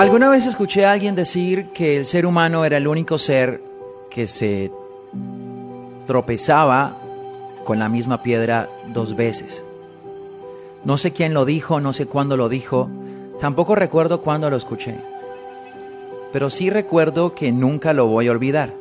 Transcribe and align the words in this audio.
Alguna 0.00 0.30
vez 0.30 0.46
escuché 0.46 0.86
a 0.86 0.92
alguien 0.92 1.14
decir 1.14 1.66
que 1.74 1.98
el 1.98 2.06
ser 2.06 2.24
humano 2.24 2.64
era 2.64 2.78
el 2.78 2.88
único 2.88 3.18
ser 3.18 3.62
que 4.08 4.26
se 4.26 4.72
tropezaba 6.06 6.96
con 7.64 7.78
la 7.78 7.90
misma 7.90 8.22
piedra 8.22 8.70
dos 8.94 9.14
veces. 9.14 9.62
No 10.86 10.96
sé 10.96 11.12
quién 11.12 11.34
lo 11.34 11.44
dijo, 11.44 11.80
no 11.80 11.92
sé 11.92 12.06
cuándo 12.06 12.38
lo 12.38 12.48
dijo, 12.48 12.88
tampoco 13.40 13.74
recuerdo 13.74 14.22
cuándo 14.22 14.48
lo 14.48 14.56
escuché. 14.56 14.94
Pero 16.32 16.48
sí 16.48 16.70
recuerdo 16.70 17.34
que 17.34 17.52
nunca 17.52 17.92
lo 17.92 18.06
voy 18.06 18.28
a 18.28 18.30
olvidar, 18.30 18.72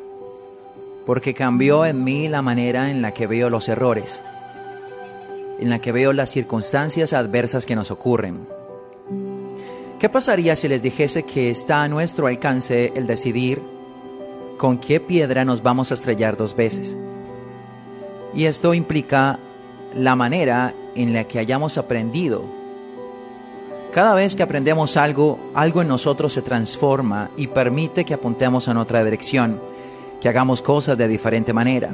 porque 1.06 1.34
cambió 1.34 1.86
en 1.86 2.02
mí 2.02 2.30
la 2.30 2.42
manera 2.42 2.92
en 2.92 3.02
la 3.02 3.14
que 3.14 3.28
veo 3.28 3.50
los 3.50 3.68
errores, 3.68 4.22
en 5.60 5.70
la 5.70 5.80
que 5.80 5.92
veo 5.92 6.14
las 6.14 6.30
circunstancias 6.30 7.12
adversas 7.12 7.66
que 7.66 7.76
nos 7.76 7.92
ocurren 7.92 8.59
¿Qué 10.00 10.08
pasaría 10.08 10.56
si 10.56 10.70
les 10.70 10.82
dijese 10.82 11.24
que 11.24 11.50
está 11.50 11.84
a 11.84 11.90
nuestro 11.90 12.28
alcance 12.28 12.94
el 12.96 13.06
decidir 13.06 13.62
con 14.58 14.78
qué 14.78 15.02
piedra 15.02 15.44
nos 15.44 15.62
vamos 15.62 15.92
a 15.92 15.96
estrellar 15.96 16.38
dos 16.38 16.56
veces? 16.56 16.96
Y 18.34 18.46
esto 18.46 18.74
implica 18.74 19.40
la 19.94 20.16
manera 20.16 20.74
en 20.96 21.12
la 21.12 21.26
que 21.26 21.38
hayamos 21.38 21.78
aprendido. 21.78 22.46
Cada 23.92 24.16
vez 24.16 24.38
que 24.38 24.44
aprendemos 24.44 24.96
algo, 24.96 25.38
algo 25.54 25.82
en 25.82 25.90
nosotros 25.90 26.32
se 26.32 26.44
transforma 26.44 27.30
y 27.36 27.48
permite 27.48 28.06
que 28.06 28.14
apuntemos 28.14 28.70
en 28.70 28.78
otra 28.78 29.04
dirección, 29.04 29.60
que 30.22 30.30
hagamos 30.30 30.62
cosas 30.62 30.98
de 30.98 31.10
diferente 31.10 31.52
manera. 31.52 31.90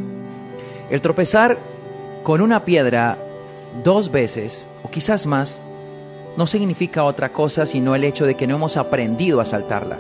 El 0.91 1.01
tropezar 1.01 1.57
con 2.21 2.41
una 2.41 2.65
piedra 2.65 3.17
dos 3.83 4.11
veces, 4.11 4.67
o 4.83 4.91
quizás 4.91 5.25
más, 5.25 5.61
no 6.37 6.47
significa 6.47 7.03
otra 7.03 7.31
cosa 7.31 7.65
sino 7.65 7.95
el 7.95 8.03
hecho 8.03 8.25
de 8.25 8.35
que 8.35 8.47
no 8.47 8.55
hemos 8.55 8.77
aprendido 8.77 9.39
a 9.41 9.45
saltarla. 9.45 9.97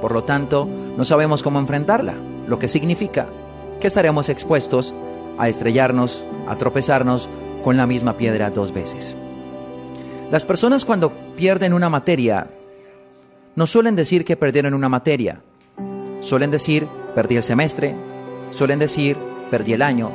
Por 0.00 0.12
lo 0.12 0.24
tanto, 0.24 0.68
no 0.96 1.04
sabemos 1.04 1.42
cómo 1.42 1.58
enfrentarla, 1.58 2.14
lo 2.46 2.58
que 2.58 2.68
significa 2.68 3.26
que 3.80 3.86
estaremos 3.86 4.28
expuestos 4.28 4.94
a 5.38 5.48
estrellarnos, 5.48 6.26
a 6.46 6.56
tropezarnos 6.56 7.28
con 7.62 7.76
la 7.76 7.86
misma 7.86 8.16
piedra 8.16 8.50
dos 8.50 8.72
veces. 8.72 9.14
Las 10.30 10.44
personas 10.44 10.84
cuando 10.84 11.12
pierden 11.36 11.72
una 11.72 11.88
materia, 11.88 12.48
no 13.54 13.66
suelen 13.66 13.96
decir 13.96 14.24
que 14.24 14.36
perdieron 14.36 14.74
una 14.74 14.88
materia, 14.88 15.40
suelen 16.20 16.50
decir 16.50 16.86
perdí 17.14 17.36
el 17.36 17.42
semestre, 17.42 17.94
suelen 18.50 18.78
decir 18.78 19.16
perdí 19.50 19.74
el 19.74 19.82
año, 19.82 20.10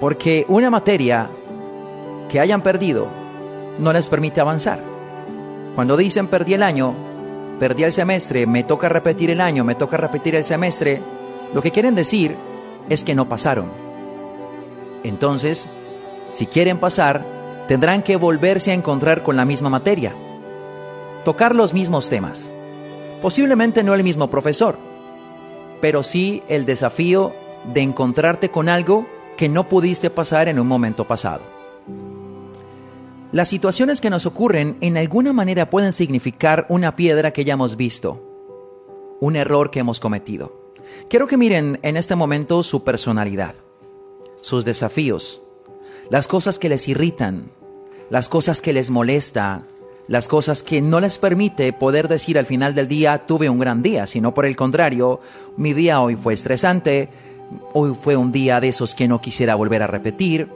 porque 0.00 0.46
una 0.48 0.70
materia 0.70 1.28
que 2.28 2.40
hayan 2.40 2.62
perdido 2.62 3.08
no 3.78 3.92
les 3.92 4.08
permite 4.08 4.40
avanzar. 4.40 4.80
Cuando 5.74 5.96
dicen 5.96 6.26
perdí 6.26 6.54
el 6.54 6.62
año, 6.62 6.94
perdí 7.58 7.84
el 7.84 7.92
semestre, 7.92 8.46
me 8.46 8.64
toca 8.64 8.88
repetir 8.88 9.30
el 9.30 9.40
año, 9.40 9.64
me 9.64 9.74
toca 9.74 9.96
repetir 9.96 10.34
el 10.34 10.44
semestre, 10.44 11.00
lo 11.54 11.62
que 11.62 11.70
quieren 11.70 11.94
decir 11.94 12.36
es 12.88 13.04
que 13.04 13.14
no 13.14 13.28
pasaron. 13.28 13.70
Entonces, 15.04 15.68
si 16.28 16.46
quieren 16.46 16.78
pasar, 16.78 17.24
tendrán 17.68 18.02
que 18.02 18.16
volverse 18.16 18.70
a 18.70 18.74
encontrar 18.74 19.22
con 19.22 19.36
la 19.36 19.44
misma 19.44 19.70
materia, 19.70 20.14
tocar 21.24 21.54
los 21.54 21.72
mismos 21.72 22.08
temas. 22.08 22.50
Posiblemente 23.22 23.82
no 23.82 23.94
el 23.94 24.02
mismo 24.02 24.30
profesor, 24.30 24.76
pero 25.80 26.02
sí 26.02 26.42
el 26.48 26.66
desafío 26.66 27.32
de 27.72 27.82
encontrarte 27.82 28.50
con 28.50 28.68
algo 28.68 29.06
que 29.36 29.48
no 29.48 29.68
pudiste 29.68 30.10
pasar 30.10 30.48
en 30.48 30.58
un 30.58 30.66
momento 30.66 31.06
pasado. 31.06 31.59
Las 33.32 33.48
situaciones 33.48 34.00
que 34.00 34.10
nos 34.10 34.26
ocurren 34.26 34.76
en 34.80 34.96
alguna 34.96 35.32
manera 35.32 35.70
pueden 35.70 35.92
significar 35.92 36.66
una 36.68 36.96
piedra 36.96 37.32
que 37.32 37.44
ya 37.44 37.52
hemos 37.52 37.76
visto, 37.76 38.20
un 39.20 39.36
error 39.36 39.70
que 39.70 39.78
hemos 39.78 40.00
cometido. 40.00 40.72
Quiero 41.08 41.28
que 41.28 41.36
miren 41.36 41.78
en 41.82 41.96
este 41.96 42.16
momento 42.16 42.64
su 42.64 42.82
personalidad, 42.82 43.54
sus 44.40 44.64
desafíos, 44.64 45.42
las 46.10 46.26
cosas 46.26 46.58
que 46.58 46.68
les 46.68 46.88
irritan, 46.88 47.52
las 48.10 48.28
cosas 48.28 48.60
que 48.60 48.72
les 48.72 48.90
molesta, 48.90 49.62
las 50.08 50.26
cosas 50.26 50.64
que 50.64 50.82
no 50.82 50.98
les 50.98 51.18
permite 51.18 51.72
poder 51.72 52.08
decir 52.08 52.36
al 52.36 52.46
final 52.46 52.74
del 52.74 52.88
día 52.88 53.26
tuve 53.26 53.48
un 53.48 53.60
gran 53.60 53.80
día, 53.80 54.08
sino 54.08 54.34
por 54.34 54.44
el 54.44 54.56
contrario, 54.56 55.20
mi 55.56 55.72
día 55.72 56.00
hoy 56.00 56.16
fue 56.16 56.34
estresante, 56.34 57.10
hoy 57.74 57.94
fue 58.02 58.16
un 58.16 58.32
día 58.32 58.58
de 58.58 58.70
esos 58.70 58.96
que 58.96 59.06
no 59.06 59.20
quisiera 59.20 59.54
volver 59.54 59.84
a 59.84 59.86
repetir, 59.86 60.48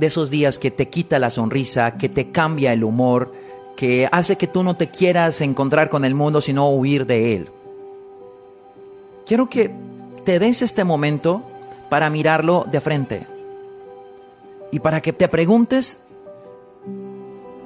de 0.00 0.06
esos 0.06 0.30
días 0.30 0.58
que 0.58 0.70
te 0.70 0.88
quita 0.88 1.18
la 1.18 1.28
sonrisa, 1.28 1.98
que 1.98 2.08
te 2.08 2.30
cambia 2.30 2.72
el 2.72 2.84
humor, 2.84 3.34
que 3.76 4.08
hace 4.10 4.36
que 4.36 4.46
tú 4.46 4.62
no 4.62 4.74
te 4.74 4.88
quieras 4.88 5.42
encontrar 5.42 5.90
con 5.90 6.06
el 6.06 6.14
mundo, 6.14 6.40
sino 6.40 6.70
huir 6.70 7.04
de 7.04 7.36
él. 7.36 7.50
Quiero 9.26 9.50
que 9.50 9.70
te 10.24 10.38
des 10.38 10.62
este 10.62 10.84
momento 10.84 11.42
para 11.90 12.08
mirarlo 12.08 12.64
de 12.72 12.80
frente 12.80 13.26
y 14.72 14.80
para 14.80 15.02
que 15.02 15.12
te 15.12 15.28
preguntes 15.28 16.04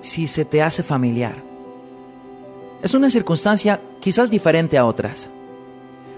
si 0.00 0.26
se 0.26 0.44
te 0.44 0.60
hace 0.60 0.82
familiar. 0.82 1.36
Es 2.82 2.94
una 2.94 3.10
circunstancia 3.10 3.80
quizás 4.00 4.28
diferente 4.28 4.76
a 4.76 4.86
otras, 4.86 5.28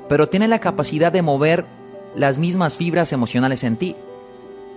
pero 0.08 0.30
tiene 0.30 0.48
la 0.48 0.60
capacidad 0.60 1.12
de 1.12 1.20
mover 1.20 1.66
las 2.14 2.38
mismas 2.38 2.78
fibras 2.78 3.12
emocionales 3.12 3.62
en 3.64 3.76
ti 3.76 3.96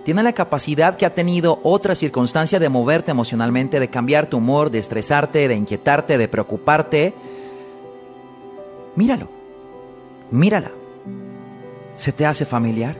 tiene 0.04 0.22
la 0.22 0.32
capacidad 0.32 0.96
que 0.96 1.04
ha 1.04 1.14
tenido 1.14 1.60
otra 1.62 1.94
circunstancia 1.94 2.58
de 2.58 2.68
moverte 2.68 3.10
emocionalmente, 3.10 3.80
de 3.80 3.90
cambiar 3.90 4.26
tu 4.26 4.38
humor, 4.38 4.70
de 4.70 4.78
estresarte, 4.78 5.46
de 5.46 5.54
inquietarte, 5.54 6.16
de 6.16 6.28
preocuparte. 6.28 7.14
Míralo, 8.96 9.28
mírala. 10.30 10.72
¿Se 11.96 12.12
te 12.12 12.24
hace 12.24 12.46
familiar? 12.46 12.96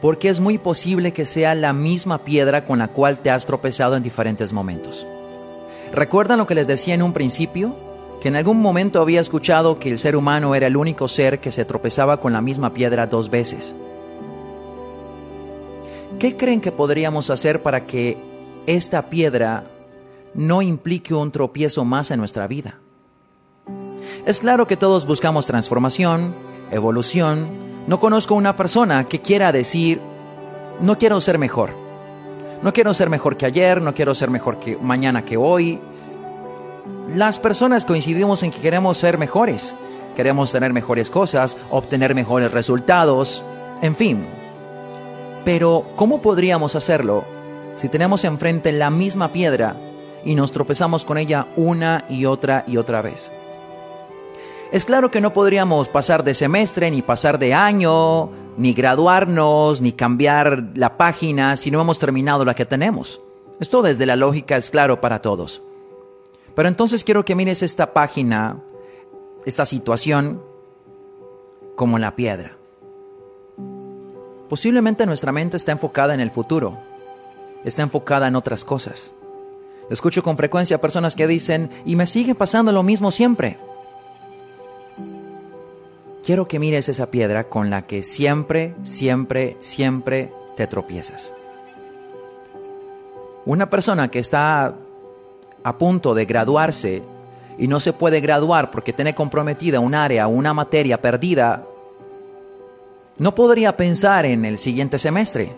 Porque 0.00 0.28
es 0.28 0.38
muy 0.38 0.58
posible 0.58 1.12
que 1.12 1.24
sea 1.24 1.54
la 1.56 1.72
misma 1.72 2.18
piedra 2.18 2.64
con 2.64 2.78
la 2.78 2.88
cual 2.88 3.18
te 3.18 3.30
has 3.30 3.46
tropezado 3.46 3.96
en 3.96 4.02
diferentes 4.02 4.52
momentos. 4.52 5.06
¿Recuerdan 5.92 6.38
lo 6.38 6.46
que 6.46 6.54
les 6.54 6.68
decía 6.68 6.94
en 6.94 7.02
un 7.02 7.12
principio? 7.12 7.74
Que 8.20 8.28
en 8.28 8.36
algún 8.36 8.60
momento 8.60 9.00
había 9.00 9.20
escuchado 9.20 9.78
que 9.78 9.88
el 9.88 9.98
ser 9.98 10.14
humano 10.14 10.54
era 10.54 10.68
el 10.68 10.76
único 10.76 11.08
ser 11.08 11.40
que 11.40 11.50
se 11.50 11.64
tropezaba 11.64 12.20
con 12.20 12.32
la 12.32 12.40
misma 12.40 12.72
piedra 12.74 13.06
dos 13.06 13.28
veces. 13.28 13.74
¿Qué 16.18 16.34
creen 16.34 16.62
que 16.62 16.72
podríamos 16.72 17.28
hacer 17.28 17.62
para 17.62 17.86
que 17.86 18.16
esta 18.66 19.10
piedra 19.10 19.64
no 20.32 20.62
implique 20.62 21.12
un 21.12 21.30
tropiezo 21.30 21.84
más 21.84 22.10
en 22.10 22.18
nuestra 22.18 22.46
vida? 22.46 22.78
Es 24.24 24.40
claro 24.40 24.66
que 24.66 24.78
todos 24.78 25.06
buscamos 25.06 25.44
transformación, 25.44 26.34
evolución. 26.70 27.46
No 27.86 28.00
conozco 28.00 28.34
una 28.34 28.56
persona 28.56 29.04
que 29.04 29.20
quiera 29.20 29.52
decir, 29.52 30.00
no 30.80 30.96
quiero 30.96 31.20
ser 31.20 31.38
mejor. 31.38 31.74
No 32.62 32.72
quiero 32.72 32.94
ser 32.94 33.10
mejor 33.10 33.36
que 33.36 33.44
ayer, 33.44 33.82
no 33.82 33.92
quiero 33.92 34.14
ser 34.14 34.30
mejor 34.30 34.58
que 34.58 34.78
mañana 34.78 35.22
que 35.22 35.36
hoy. 35.36 35.78
Las 37.14 37.38
personas 37.38 37.84
coincidimos 37.84 38.42
en 38.42 38.52
que 38.52 38.60
queremos 38.60 38.96
ser 38.96 39.18
mejores. 39.18 39.76
Queremos 40.16 40.50
tener 40.50 40.72
mejores 40.72 41.10
cosas, 41.10 41.58
obtener 41.68 42.14
mejores 42.14 42.50
resultados, 42.52 43.44
en 43.82 43.94
fin, 43.94 44.26
pero, 45.46 45.86
¿cómo 45.94 46.20
podríamos 46.20 46.74
hacerlo 46.74 47.24
si 47.76 47.88
tenemos 47.88 48.24
enfrente 48.24 48.72
la 48.72 48.90
misma 48.90 49.30
piedra 49.30 49.76
y 50.24 50.34
nos 50.34 50.50
tropezamos 50.50 51.04
con 51.04 51.18
ella 51.18 51.46
una 51.54 52.04
y 52.08 52.24
otra 52.24 52.64
y 52.66 52.78
otra 52.78 53.00
vez? 53.00 53.30
Es 54.72 54.84
claro 54.84 55.12
que 55.12 55.20
no 55.20 55.32
podríamos 55.32 55.86
pasar 55.86 56.24
de 56.24 56.34
semestre, 56.34 56.90
ni 56.90 57.00
pasar 57.00 57.38
de 57.38 57.54
año, 57.54 58.28
ni 58.56 58.72
graduarnos, 58.72 59.80
ni 59.82 59.92
cambiar 59.92 60.64
la 60.74 60.96
página 60.96 61.56
si 61.56 61.70
no 61.70 61.80
hemos 61.80 62.00
terminado 62.00 62.44
la 62.44 62.56
que 62.56 62.66
tenemos. 62.66 63.20
Esto 63.60 63.82
desde 63.82 64.04
la 64.04 64.16
lógica 64.16 64.56
es 64.56 64.72
claro 64.72 65.00
para 65.00 65.22
todos. 65.22 65.62
Pero 66.56 66.66
entonces 66.66 67.04
quiero 67.04 67.24
que 67.24 67.36
mires 67.36 67.62
esta 67.62 67.92
página, 67.92 68.64
esta 69.44 69.64
situación, 69.64 70.42
como 71.76 72.00
la 72.00 72.16
piedra. 72.16 72.56
Posiblemente 74.48 75.06
nuestra 75.06 75.32
mente 75.32 75.56
está 75.56 75.72
enfocada 75.72 76.14
en 76.14 76.20
el 76.20 76.30
futuro, 76.30 76.78
está 77.64 77.82
enfocada 77.82 78.28
en 78.28 78.36
otras 78.36 78.64
cosas. 78.64 79.12
Escucho 79.90 80.22
con 80.22 80.36
frecuencia 80.36 80.80
personas 80.80 81.16
que 81.16 81.26
dicen, 81.26 81.70
y 81.84 81.96
me 81.96 82.06
sigue 82.06 82.34
pasando 82.34 82.72
lo 82.72 82.82
mismo 82.82 83.10
siempre. 83.10 83.58
Quiero 86.24 86.48
que 86.48 86.58
mires 86.58 86.88
esa 86.88 87.10
piedra 87.10 87.48
con 87.48 87.70
la 87.70 87.82
que 87.82 88.02
siempre, 88.02 88.74
siempre, 88.82 89.56
siempre 89.60 90.32
te 90.56 90.66
tropiezas. 90.66 91.32
Una 93.44 93.70
persona 93.70 94.08
que 94.08 94.18
está 94.18 94.74
a 95.62 95.78
punto 95.78 96.14
de 96.14 96.24
graduarse 96.24 97.02
y 97.58 97.68
no 97.68 97.78
se 97.78 97.92
puede 97.92 98.20
graduar 98.20 98.72
porque 98.72 98.92
tiene 98.92 99.14
comprometida 99.14 99.78
un 99.78 99.94
área, 99.94 100.26
una 100.26 100.52
materia 100.52 101.00
perdida, 101.00 101.64
no 103.18 103.34
podría 103.34 103.76
pensar 103.76 104.26
en 104.26 104.44
el 104.44 104.58
siguiente 104.58 104.98
semestre. 104.98 105.52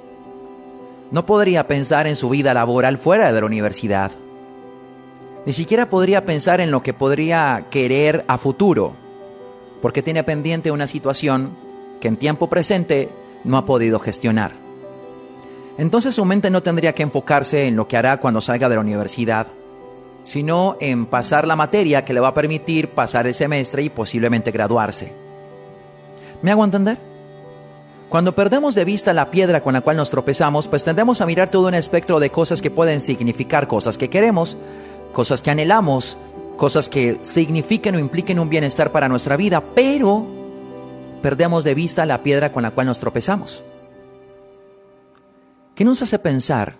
No 1.10 1.26
podría 1.26 1.66
pensar 1.66 2.06
en 2.06 2.14
su 2.14 2.28
vida 2.28 2.54
laboral 2.54 2.98
fuera 2.98 3.32
de 3.32 3.40
la 3.40 3.46
universidad. 3.46 4.12
Ni 5.44 5.52
siquiera 5.52 5.90
podría 5.90 6.24
pensar 6.24 6.60
en 6.60 6.70
lo 6.70 6.82
que 6.82 6.92
podría 6.92 7.66
querer 7.70 8.24
a 8.28 8.38
futuro, 8.38 8.94
porque 9.82 10.02
tiene 10.02 10.22
pendiente 10.22 10.70
una 10.70 10.86
situación 10.86 11.56
que 12.00 12.08
en 12.08 12.16
tiempo 12.16 12.48
presente 12.48 13.08
no 13.44 13.56
ha 13.56 13.64
podido 13.64 13.98
gestionar. 13.98 14.52
Entonces 15.78 16.14
su 16.14 16.24
mente 16.24 16.50
no 16.50 16.62
tendría 16.62 16.94
que 16.94 17.02
enfocarse 17.02 17.66
en 17.66 17.76
lo 17.76 17.88
que 17.88 17.96
hará 17.96 18.20
cuando 18.20 18.40
salga 18.40 18.68
de 18.68 18.74
la 18.76 18.82
universidad, 18.82 19.48
sino 20.22 20.76
en 20.80 21.06
pasar 21.06 21.46
la 21.46 21.56
materia 21.56 22.04
que 22.04 22.12
le 22.12 22.20
va 22.20 22.28
a 22.28 22.34
permitir 22.34 22.90
pasar 22.90 23.26
el 23.26 23.34
semestre 23.34 23.82
y 23.82 23.88
posiblemente 23.88 24.50
graduarse. 24.50 25.12
¿Me 26.42 26.50
hago 26.50 26.64
entender? 26.64 27.07
Cuando 28.08 28.34
perdemos 28.34 28.74
de 28.74 28.86
vista 28.86 29.12
la 29.12 29.30
piedra 29.30 29.62
con 29.62 29.74
la 29.74 29.82
cual 29.82 29.98
nos 29.98 30.08
tropezamos, 30.08 30.66
pues 30.66 30.82
tendemos 30.82 31.20
a 31.20 31.26
mirar 31.26 31.50
todo 31.50 31.68
un 31.68 31.74
espectro 31.74 32.20
de 32.20 32.30
cosas 32.30 32.62
que 32.62 32.70
pueden 32.70 33.02
significar 33.02 33.68
cosas 33.68 33.98
que 33.98 34.08
queremos, 34.08 34.56
cosas 35.12 35.42
que 35.42 35.50
anhelamos, 35.50 36.16
cosas 36.56 36.88
que 36.88 37.18
signifiquen 37.20 37.96
o 37.96 37.98
impliquen 37.98 38.38
un 38.38 38.48
bienestar 38.48 38.92
para 38.92 39.10
nuestra 39.10 39.36
vida, 39.36 39.62
pero 39.74 40.26
perdemos 41.20 41.64
de 41.64 41.74
vista 41.74 42.06
la 42.06 42.22
piedra 42.22 42.50
con 42.50 42.62
la 42.62 42.70
cual 42.70 42.86
nos 42.86 42.98
tropezamos. 42.98 43.62
¿Qué 45.74 45.84
nos 45.84 46.00
hace 46.00 46.18
pensar 46.18 46.76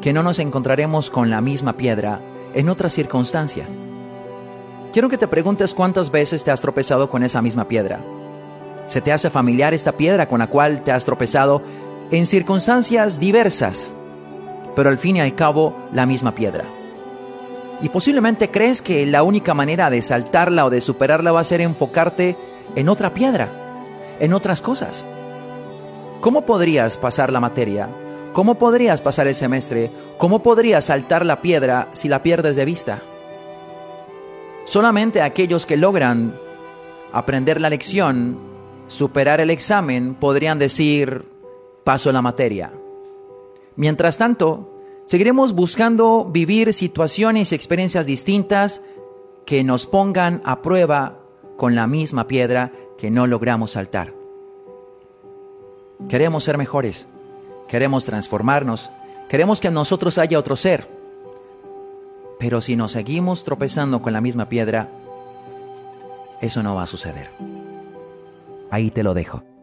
que 0.00 0.14
no 0.14 0.22
nos 0.22 0.38
encontraremos 0.38 1.10
con 1.10 1.28
la 1.28 1.42
misma 1.42 1.74
piedra 1.74 2.20
en 2.54 2.70
otra 2.70 2.88
circunstancia? 2.88 3.66
Quiero 4.90 5.10
que 5.10 5.18
te 5.18 5.28
preguntes 5.28 5.74
cuántas 5.74 6.10
veces 6.10 6.44
te 6.44 6.50
has 6.50 6.62
tropezado 6.62 7.10
con 7.10 7.22
esa 7.24 7.42
misma 7.42 7.68
piedra. 7.68 8.00
¿Se 8.86 9.00
te 9.00 9.12
hace 9.12 9.30
familiar 9.30 9.74
esta 9.74 9.92
piedra 9.92 10.28
con 10.28 10.38
la 10.38 10.46
cual 10.46 10.82
te 10.82 10.92
has 10.92 11.04
tropezado 11.04 11.62
en 12.10 12.26
circunstancias 12.26 13.18
diversas, 13.18 13.92
pero 14.76 14.90
al 14.90 14.98
fin 14.98 15.16
y 15.16 15.20
al 15.20 15.34
cabo 15.34 15.74
la 15.92 16.06
misma 16.06 16.34
piedra? 16.34 16.64
Y 17.80 17.88
posiblemente 17.88 18.50
crees 18.50 18.82
que 18.82 19.04
la 19.06 19.22
única 19.22 19.54
manera 19.54 19.90
de 19.90 20.02
saltarla 20.02 20.64
o 20.64 20.70
de 20.70 20.80
superarla 20.80 21.32
va 21.32 21.40
a 21.40 21.44
ser 21.44 21.60
enfocarte 21.60 22.36
en 22.76 22.88
otra 22.88 23.12
piedra, 23.14 23.48
en 24.20 24.32
otras 24.32 24.60
cosas. 24.60 25.04
¿Cómo 26.20 26.42
podrías 26.46 26.96
pasar 26.96 27.32
la 27.32 27.40
materia? 27.40 27.88
¿Cómo 28.32 28.54
podrías 28.56 29.02
pasar 29.02 29.26
el 29.26 29.34
semestre? 29.34 29.90
¿Cómo 30.18 30.42
podrías 30.42 30.86
saltar 30.86 31.24
la 31.24 31.40
piedra 31.40 31.88
si 31.92 32.08
la 32.08 32.22
pierdes 32.22 32.56
de 32.56 32.64
vista? 32.64 33.02
Solamente 34.64 35.20
aquellos 35.20 35.66
que 35.66 35.76
logran 35.76 36.34
aprender 37.12 37.60
la 37.60 37.70
lección 37.70 38.53
superar 38.86 39.40
el 39.40 39.50
examen, 39.50 40.14
podrían 40.14 40.58
decir, 40.58 41.24
paso 41.84 42.12
la 42.12 42.22
materia. 42.22 42.72
Mientras 43.76 44.18
tanto, 44.18 44.74
seguiremos 45.06 45.52
buscando 45.52 46.24
vivir 46.30 46.72
situaciones 46.72 47.52
y 47.52 47.54
experiencias 47.54 48.06
distintas 48.06 48.82
que 49.44 49.64
nos 49.64 49.86
pongan 49.86 50.40
a 50.44 50.62
prueba 50.62 51.18
con 51.56 51.74
la 51.74 51.86
misma 51.86 52.26
piedra 52.26 52.72
que 52.98 53.10
no 53.10 53.26
logramos 53.26 53.72
saltar. 53.72 54.14
Queremos 56.08 56.44
ser 56.44 56.58
mejores, 56.58 57.08
queremos 57.68 58.04
transformarnos, 58.04 58.90
queremos 59.28 59.60
que 59.60 59.68
en 59.68 59.74
nosotros 59.74 60.18
haya 60.18 60.38
otro 60.38 60.56
ser. 60.56 60.86
Pero 62.38 62.60
si 62.60 62.76
nos 62.76 62.92
seguimos 62.92 63.44
tropezando 63.44 64.02
con 64.02 64.12
la 64.12 64.20
misma 64.20 64.48
piedra, 64.48 64.90
eso 66.40 66.62
no 66.62 66.74
va 66.74 66.82
a 66.82 66.86
suceder. 66.86 67.30
Ahí 68.74 68.90
te 68.90 69.04
lo 69.04 69.14
dejo. 69.14 69.53